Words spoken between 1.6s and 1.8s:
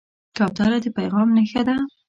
ده.